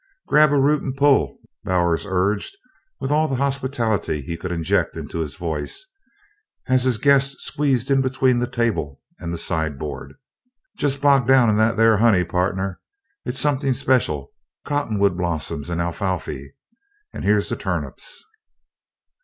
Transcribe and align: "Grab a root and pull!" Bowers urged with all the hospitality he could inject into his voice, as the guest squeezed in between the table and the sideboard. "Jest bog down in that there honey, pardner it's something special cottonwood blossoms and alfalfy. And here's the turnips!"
"Grab 0.27 0.51
a 0.51 0.59
root 0.59 0.81
and 0.81 0.97
pull!" 0.97 1.37
Bowers 1.63 2.07
urged 2.09 2.57
with 2.99 3.11
all 3.11 3.27
the 3.27 3.35
hospitality 3.35 4.23
he 4.23 4.35
could 4.35 4.51
inject 4.51 4.97
into 4.97 5.19
his 5.19 5.35
voice, 5.35 5.91
as 6.67 6.85
the 6.85 6.99
guest 6.99 7.39
squeezed 7.39 7.91
in 7.91 8.01
between 8.01 8.39
the 8.39 8.47
table 8.49 8.99
and 9.19 9.31
the 9.31 9.37
sideboard. 9.37 10.15
"Jest 10.75 11.01
bog 11.01 11.27
down 11.27 11.51
in 11.51 11.57
that 11.57 11.77
there 11.77 11.97
honey, 11.97 12.23
pardner 12.23 12.79
it's 13.25 13.37
something 13.37 13.73
special 13.73 14.31
cottonwood 14.65 15.15
blossoms 15.15 15.69
and 15.69 15.79
alfalfy. 15.79 16.55
And 17.13 17.23
here's 17.23 17.49
the 17.49 17.55
turnips!" 17.55 18.25